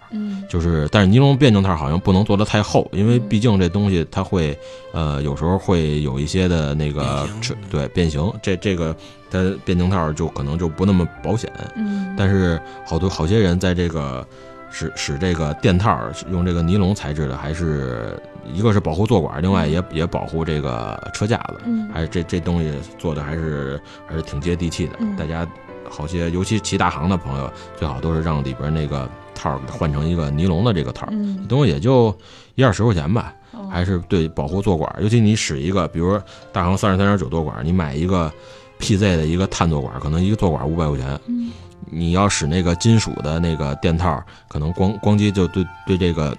[0.50, 4.58] 就是，但是尼龙变径套好像不能做得太厚，因为毕竟这东西它会，
[4.92, 7.30] 呃，有时候会有一些的那个
[7.70, 8.96] 对变形，这这个
[9.30, 11.52] 它变径套就可能就不那么保险。
[11.76, 14.28] 嗯，但是好多好些人在这个
[14.72, 18.18] 使使这个垫套儿用这个尼龙材质的，还是
[18.54, 24.94] 一个是保护坐管，另外也也保护这个车架子，嗯还是这这东西做的还是还是挺接地气的。
[25.00, 25.48] 嗯大家
[25.90, 31.08] 好些，尤其骑大行的朋友，最好都是让里边那个套儿换成一个尼龙的这个套
[31.48, 32.16] 东西也就
[32.56, 33.34] 一二十块钱吧。
[33.52, 36.20] 哦还是对保护坐管，尤其你使一个，比如
[36.52, 38.32] 大行三十三点九坐管，你买一个
[38.80, 41.20] PZ 的一个碳坐管，可能一个坐管五百块钱。
[41.28, 41.52] 嗯
[41.86, 46.36] 你要使那个金属的那个垫套，可能光光机就对对这个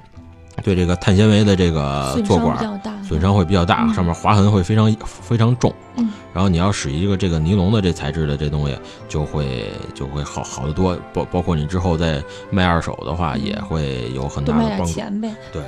[0.62, 5.72] 对这个碳纤维的这个损伤坐管比较大，损伤会比较大，嗯上面划痕会非常非常重。
[5.96, 10.96] 嗯然后你要使一个这个尼龙的这材质的这东西，就会就会好好得多。
[11.12, 14.94] 包包括你之后再卖二手的话，也会有很多卖点大的帮助。
[14.94, 15.34] 钱呗。
[15.52, 15.62] 对，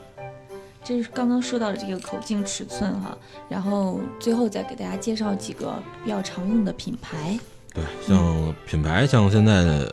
[0.82, 3.14] 这是刚刚说到的这个口径尺寸哈，
[3.50, 7.38] 然后最后再给大家介绍几个比较常用的品牌。
[7.74, 9.86] 对，像品牌，像现在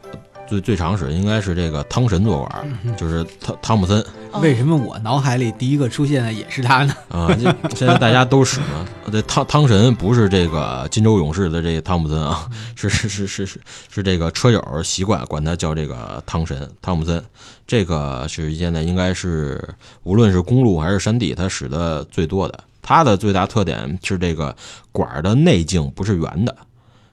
[0.48, 6.94] 最最常使应该是这个汤神坐管，就是汤汤姆森哦为什么我脑海里第一个出现的也是他呢？
[7.10, 8.86] 啊，这现在大家都使嘛。
[9.12, 17.24] 这汤汤神不是这个金州勇士的这个汤姆森啊，是是是是是是这个车友习惯管他叫这个汤神汤姆森。
[17.66, 19.64] 这个是现在应该是
[20.04, 22.60] 无论是公路还是山地，他使的最多的。
[22.82, 24.56] 它的最大特点是这个
[24.92, 26.56] 管儿的内径不是圆的，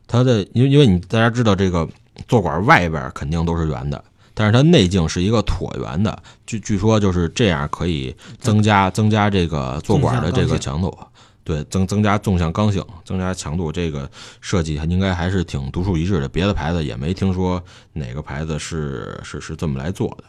[0.07, 1.89] 它的因为因为你大家知道这个
[2.29, 4.03] 坐管外边肯定都是圆的，
[4.35, 10.97] 但是它内径是一个椭圆的，据据说就是这样可以增加增加这个坐管的这个强度，
[11.45, 20.25] 对增增加纵向刚性，增加强度，这个设计应该还是挺独树一帜的，别的牌子也没听说哪个牌子是是是这么来做的。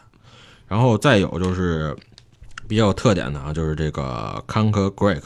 [0.66, 1.96] 然后再有就是
[2.66, 5.22] 比较有特点的啊，就是这个 Conquer Greek。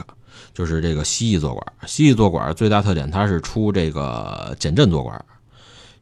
[0.55, 5.25] 就是这个蜥蜴坐管，蜥蜴坐管最大特点它是出这个减震坐管，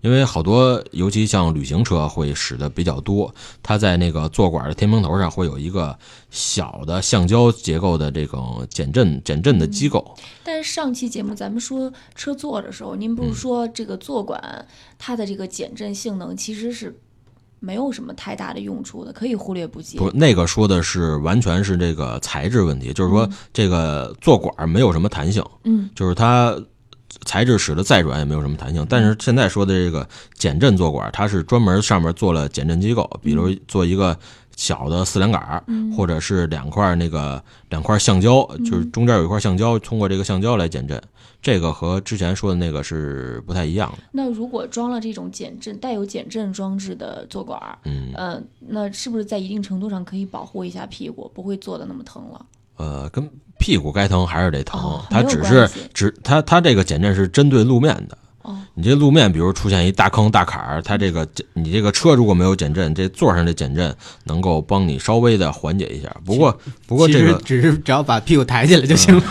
[0.00, 3.32] 因为好多尤其像旅行车会使的比较多，
[3.62, 5.96] 它在那个坐管的天平头上会有一个
[6.30, 10.16] 小的橡胶结构的这种减震减震的机构。
[10.42, 14.66] 但是上期节目咱们说车座的时候，您不是说这个坐管
[14.98, 16.98] 它的这个减震性能其实是
[17.60, 19.98] 没有什么太大的用处的，可以忽略不计。
[19.98, 26.58] 不，那个说的是完全是这个材质问题，就是说这个坐管没有什么弹性，嗯就是它
[27.26, 28.86] 材质使得再软也没有什么弹性。
[28.88, 34.18] 但是现在说的这个减震坐管，它是专门上面做了减震机构，比如做一个
[34.60, 41.00] 小的四连杆儿，嗯或者是两块那个两块橡胶，就是中间有一块橡胶，通过这个橡胶来减震。
[41.40, 44.02] 这个和之前说的那个是不太一样的。
[44.12, 52.44] 那如果装了这种减震带有减震装置的坐管儿，嗯，呃，那是不是在一定程度上可以保护一下屁股，不会坐的那么疼了？
[52.76, 53.26] 呃，跟
[53.58, 58.29] 屁股该疼还是得疼，哦它只是只它它这个减震是针对路面的，哦，
[58.74, 66.10] 你这路面，比如出现一大坑大坎儿，它这个你这个车如果没有减震，这座上的减震能够帮你稍微的缓解一下。
[66.24, 69.22] 不过不过这个只是只要把屁股抬起来就行了。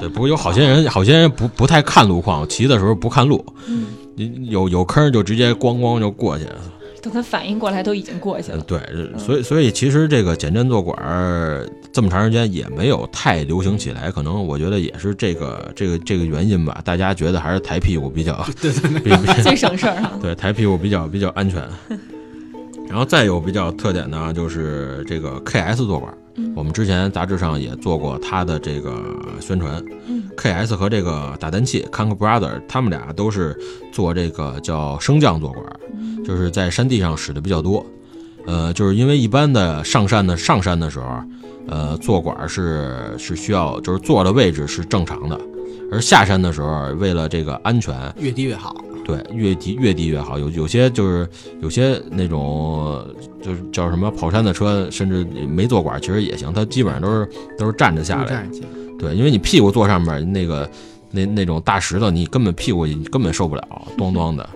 [0.00, 6.56] 对，不过有好些人好些人不不太看路况，骑的时候不看路，嗯，你有有坑就直接咣咣就过去了。
[7.02, 8.58] 等他反应过来都已经过去了。
[8.58, 8.80] 呃对，
[9.16, 11.64] 所以所以其实这个减震坐管儿
[11.96, 16.78] 这么长时间也没有太流行起来，可能我觉得也是这个这个这个原因吧。
[16.84, 20.12] 大家觉得还是抬屁股比较对对比比最省事儿哈。
[20.20, 21.66] 对，抬屁股比较比较安全。
[22.86, 26.12] 然后再有比较特点呢，就是这个 KS 坐管
[26.54, 29.02] 我们之前杂志上也做过它的这个
[29.40, 29.82] 宣传。
[30.06, 33.58] 嗯 KS 和这个打蛋器 Kank Brother，他们俩都是
[33.90, 35.64] 做这个叫升降坐管
[36.26, 37.86] 就是在山地上使的比较多。
[38.46, 41.06] 呃，就是因为一般的上山的上山的时候，
[41.68, 45.38] 呃，坐管儿是是需要就是坐的位置是正常的，
[45.90, 48.76] 而下山的时候，为了这个安全，越低越好。
[49.04, 50.36] 对，越低越低越好。
[50.36, 51.28] 有有些就是
[51.60, 53.06] 有些那种
[53.40, 56.52] 就是叫什么跑山的车，甚至没坐管，其实也行。
[56.52, 58.44] 它基本上都是都是站着下来
[58.98, 60.68] 对，因为你屁股坐上面那个
[61.12, 63.62] 那那种大石头，你根本屁股你根本受不了，
[63.96, 64.48] 咚咚的。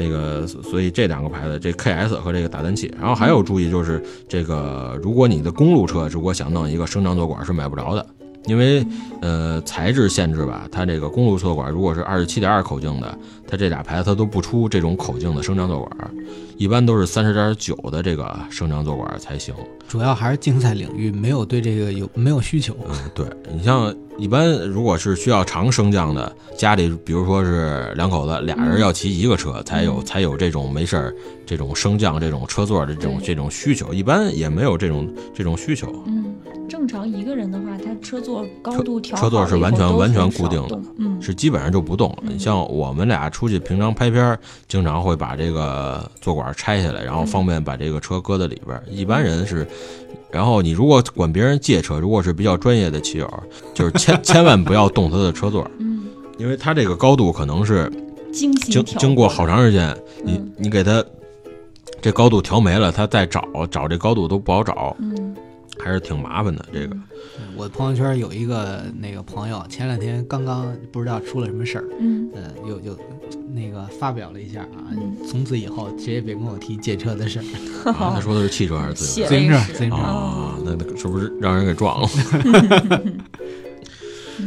[0.00, 8.06] 那个，所以这两个牌子，这 KS 和这个打蛋器，然后还有注意就是这个，如果你的公路车如果想弄一个升降座管是买不着的，
[8.46, 8.84] 因为
[9.20, 16.10] 呃材质限制吧，它这个公路坐管如果是二十七点二口径的，它这俩牌子它都不出这种口径的升降坐管，
[16.56, 19.54] 一般都是三十点九的这个升降坐管才行。
[19.88, 22.76] 主要还是竞赛领域没有对这个有没有需求。
[22.88, 35.92] 嗯，对你像一般如果是需要长升降的，家里比如说是两口子，俩人要骑一个车，才有才有这种没事儿这种升降这种车座的这种这种需求，一般也没有这种这种需求。
[36.06, 36.19] 嗯，
[36.70, 42.18] 正常一个人的话，他车座高度调车座是完全完全固定的嗯，是基本上就不动了。
[42.22, 42.34] 嗯。
[42.34, 48.84] 你像我们俩出去平常拍片儿，经常会把这个座管拆下来，然后方便把这个车搁在里边儿。
[48.88, 49.66] 一般人是，
[50.30, 53.28] 然后你如果管别人借车，如果是比较专业的骑友，
[53.74, 56.04] 就是千千万不要动他的车座，嗯，
[56.38, 57.92] 因为他这个高度可能是
[58.32, 59.92] 经经过好长时间，
[60.24, 60.52] 你嗯。
[60.56, 61.04] 你给他
[62.00, 65.34] 这高度调没了，他再找找这高度都不好找，嗯
[65.82, 66.64] 还是挺麻烦的。
[66.72, 66.96] 这个，
[67.56, 72.98] 我朋友圈有一个那个朋友，前两天刚刚不知道出了什么事儿，嗯呃，又又
[73.54, 77.44] 那个发表了一下啊，嗯从此以后谁也别跟我提借车的事儿。
[77.92, 79.28] 啊他说的是汽车还是自行车？
[79.28, 82.08] 自行车自行车啊，那那是不是让人给撞了？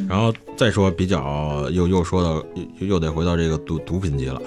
[0.10, 2.44] 然后再说比较又又说到
[2.80, 4.42] 又又得回到这个毒毒品级了，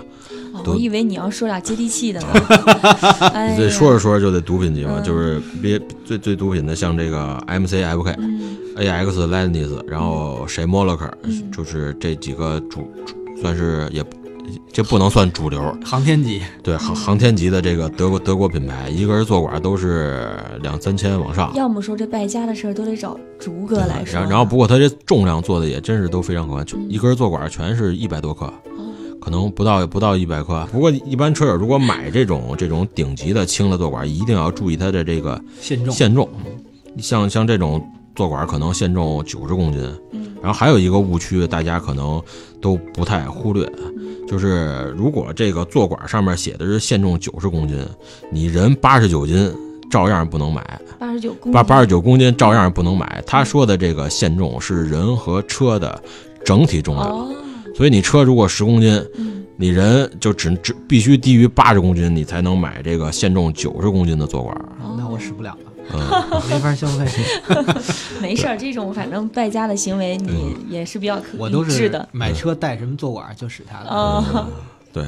[0.65, 2.27] 哦我以为你要说俩接地气的呢。
[3.57, 5.05] 这说着说着就得毒品级嘛，嗯。
[5.05, 8.57] 就是别最最毒品的像这个 MC FK、嗯。
[8.77, 11.51] AX Landis，然后 s h e m o l o k 嗯。
[11.51, 14.05] 就是这几个主主算是也
[14.73, 20.29] 这不能算主流，航天级，对航航天级的这个德国德国品牌，一根坐管都是
[20.63, 21.53] 两三千往上。
[21.55, 24.15] 要么说这败家的事儿都得找竹哥来说。
[24.15, 28.53] 然后然后不过他这重量做的也真是都非常可观，就一根坐管全是一百多克，
[29.27, 30.65] 可能不到不到一百克。
[30.71, 35.93] 不过一般车友如果买这种这种顶级的轻的坐管，一定要注意它的这个限重。
[35.93, 36.29] 限重，
[36.99, 37.85] 像像这种
[38.15, 39.83] 坐管可能限重九十公斤。
[40.13, 42.23] 嗯然后还有一个误区，大家可能
[42.61, 43.69] 都不太忽略，
[44.29, 47.85] 就是如果这个坐管上面写的是限重九十公斤，
[48.31, 49.53] 你人八十九斤，
[49.91, 50.81] 照样不能买。
[51.01, 53.21] 八十九公八八十九公斤照样不能买。
[53.27, 56.01] 他说的这个限重是人和车的
[56.45, 57.35] 整体重量，哦，
[57.77, 64.55] 所以你车如果十公斤，嗯你人就只只必须低于八十公斤，你才能买这个限重九十公斤的坐管。
[64.99, 66.01] 那我使不了了，嗯，
[66.49, 67.07] 没法消费。
[68.21, 72.07] 没事儿，这种反正败家的行为你也是比较可我都是理智的。
[72.13, 73.91] 买车带什么坐管就使它了。
[73.91, 74.47] 哦，
[74.93, 75.05] 对。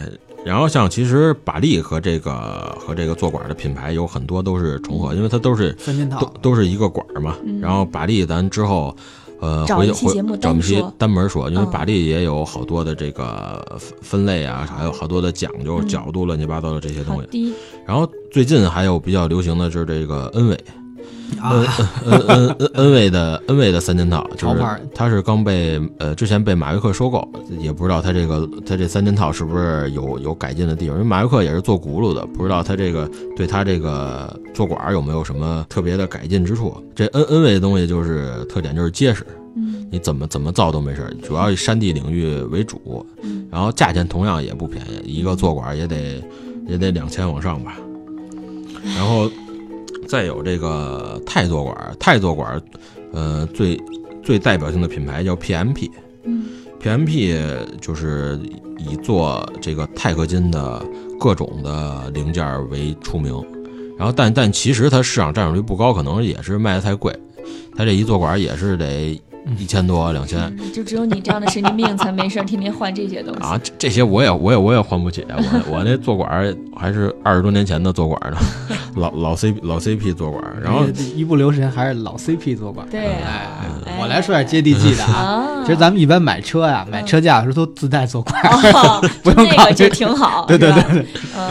[0.46, 7.36] 然后像其实把力和这个和这个坐管的品牌有很多都是重合，因为它都是都三件套，都是一个管儿嘛。
[7.44, 8.94] 嗯然后把力咱之后。
[9.40, 17.54] 呃，找一期节目找一期单说单门说，因为嗯把力也有好多的这个分分类啊，还有好多的讲究、嗯角度、乱七八糟的这些东西。
[17.86, 20.64] 然后最近还有比较流行的就是这个恩伟，
[21.40, 21.52] 啊，
[22.04, 24.62] 恩恩恩恩伟的恩伟的三件套，就是
[24.94, 27.26] 它是刚被呃之前被马维克收购，
[27.58, 36.76] 也不知道它这个它这三件套是不是有有改进的地方，因为马维克也是做轱辘的，不知道它这个对它这个坐管儿有没有什么特别的改进之处。
[36.94, 39.34] 这恩恩伟的东西就是特点就是结实，嗯
[39.90, 46.22] 你怎么怎么造都没事儿，主要以山地领域为主，嗯然后价钱同样也不便宜，一个坐管也得
[46.66, 47.78] 也得两千往上吧。
[48.96, 49.30] 然后
[50.06, 52.60] 再有这个泰坐管，泰坐管，
[53.12, 53.80] 呃，最
[54.22, 55.90] 最代表性的品牌叫 PMP。
[56.24, 56.46] 嗯
[56.80, 57.36] PMP
[57.80, 58.38] 就是
[58.78, 60.80] 以做这个钛合金的
[61.18, 63.34] 各种的零件儿为出名。
[63.98, 67.12] 然后但但其实它市场占有率不高，可能也是卖的太贵。
[67.76, 69.20] 它这一座管也是得
[69.56, 70.38] 一千多两千。
[70.58, 73.40] 嗯就只有你这样的神经病才没事天天换这些东西。
[73.40, 78.36] 啊，这这些我也我也我也换不起，我我那坐管还是二十多年前的坐管呢，
[78.96, 80.84] 老老 C 老 CP 坐管，然后
[81.16, 82.86] 一不留神还是老 CP 坐管。
[82.90, 85.12] 对哎啊，哎我来说点接地气的啊。
[85.12, 88.40] 啊，其实咱们一般买车呀，买车架的时候都自带坐管。
[88.72, 91.50] 哦， 不用考虑那个就挺好，对对对对，嗯，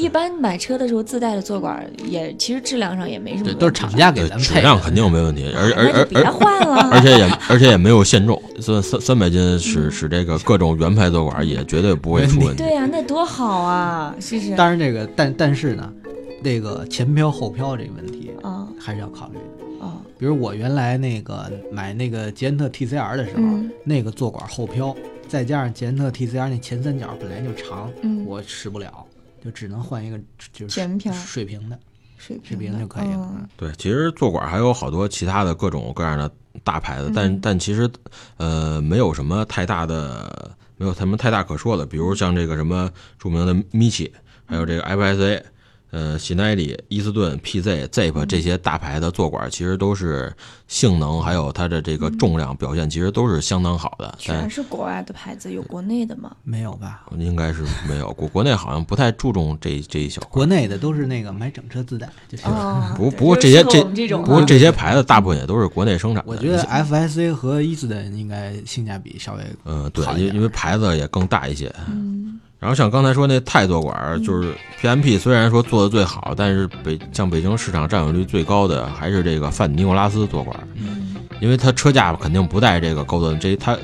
[0.00, 4.60] 一般买车的时候自带的坐管也其实质量上也没什么对，问题，都是厂家给呃咱们配的。
[4.60, 12.62] 质量肯定没问题，而而而而换了，而且也而且也没有限重，三三三百斤使使这个各种原配座管儿也绝对不会出问题。
[12.62, 14.54] 对呀、那多好啊，是不是？
[14.56, 15.92] 当然这个但但是呢，
[16.42, 19.84] 那个前漂后漂这个问题啊还是要考虑的。
[19.84, 24.94] 啊，比如我原来那个买那个捷安特 TCR 的时候，嗯那个坐管后飘，
[25.26, 28.92] 再加上捷安特 TCR 那前三角本来就长，嗯我使不了，
[29.42, 30.18] 就只能换一个
[30.52, 31.78] 就是前飘水平的，
[32.18, 33.28] 水水平的就可以了。
[33.32, 36.30] 嗯对，其实坐管儿还有好多其他的各种各样的
[36.62, 37.90] 大牌子，但嗯但其实
[38.36, 44.12] 呃没有什么太大的没有什么太大可说的，比如像这个什么著名的米奇，
[44.46, 45.42] 还有这个 FSA。
[45.90, 50.32] 呃，喜耐力、伊斯顿、PZ、Zip 这些大牌的坐管儿，其实都是
[50.68, 54.14] 性能还有它的这个重量表现，其实都是相当好的。
[54.18, 56.30] 全是国外的牌子，有国内的吗？
[56.44, 57.06] 没有吧？
[57.18, 60.30] 应该是没有国国内好像不太注重这这一小块。
[60.30, 62.50] 国内的都是那个买整车自带就行。
[62.50, 66.30] 哦， 不不过这些这这种啊，不过这些牌子大部分也都是国内生产的。
[66.30, 71.74] 我觉得 FSA 和伊斯顿应该性价比稍微嗯，对因因为牌子也更大一些。
[71.88, 80.54] 嗯然后像刚才说那钛坐管儿，就是 PMP 虽然说做的最好，但是北像北京市场占有率最高的还是这个范尼古拉斯坐管
[81.40, 83.76] 因为它车架肯定不带这个高端，这它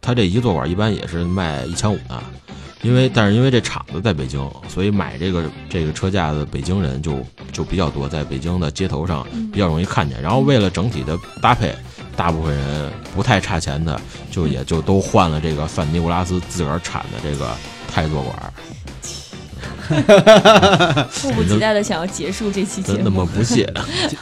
[0.00, 2.22] 它这一坐管儿一般也是卖一千五的。
[2.82, 7.18] 因为但是因为这厂子在北京，所以买这个这个车架的北京人就
[7.50, 10.22] 就比较多，在北京的街头上比较容易看见。
[10.22, 11.74] 然后为了整体的搭配，
[12.14, 14.00] 大部分人不太差钱的，
[14.30, 17.50] 就也就都换了这个范尼古拉斯自个儿产的这个
[17.88, 18.52] 钛坐管儿。
[21.10, 23.10] 迫不及待的想要结束这期节目那。
[23.10, 23.72] 么不屑？
[24.08, 24.16] 其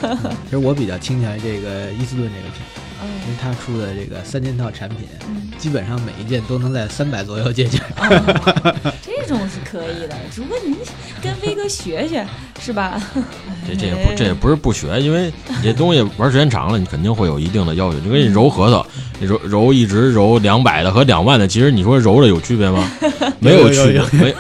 [0.50, 7.78] 实我比较倾向于这个伊斯顿这个品牌，因嗯为他出的这个三件套产品，嗯，基本上每一件都能在三百左右解决。
[7.96, 8.74] 哦
[9.26, 10.76] 这种是可以的， 只不过你
[11.20, 12.24] 跟威哥学学，
[12.60, 13.00] 是吧？
[13.66, 17.98] 这这也不这也不是不学，因为你这东西玩时间长了，你肯定会有一定的要求。
[17.98, 18.86] 就跟你揉核桃，
[19.18, 22.88] 你揉揉一直揉两百的和两万的，其实你说揉着有区别吗？
[23.40, 24.34] 没有有区别，没。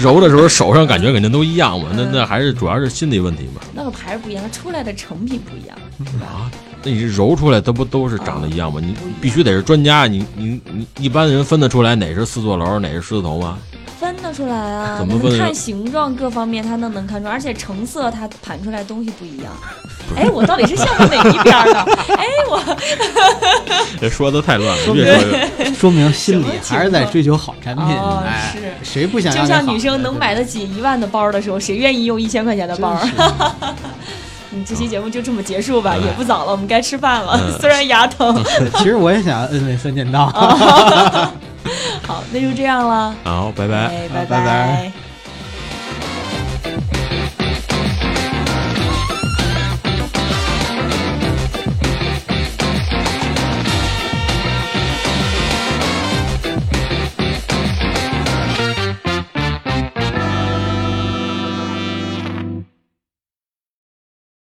[0.00, 3.60] 揉的时候手上感觉肯定都一样嘛，那那还是主要是心理问题嘛。
[3.74, 5.76] 那个牌不一样，它出来的成品不一样，
[6.12, 6.26] 是吧？
[6.26, 6.50] 啊，
[6.88, 8.80] 那你揉出来，它不都是长得一样吗？
[8.82, 13.58] 你必须得是专家，你你你一般人分得出来哪是四座楼，哪是狮子头吗？
[14.00, 19.52] 分得出来啊，怎么分看形状各方面，它都能看出来，而且成色它盘出来东西不一样。
[20.16, 21.78] 哎，我到底是向着哪一边儿的？
[22.16, 22.76] 哎，我
[24.00, 25.74] 这说的太乱了，说越说越。
[25.74, 27.84] 说明心里还是在追求好产品。
[27.84, 32.98] 哦哎，是谁不想就像女生能买得起一万的包的时候，谁愿意用一千块钱的包？
[34.52, 37.38] 嗯，这期节目就这么结束吧，哎也不早了，我们该吃饭了。
[37.42, 38.42] 嗯 虽然牙疼，
[38.78, 40.26] 其实我也想摁那三件套。
[42.06, 43.14] 好，那就这样了。
[43.24, 44.08] 好，拜拜。
[44.12, 44.92] 拜拜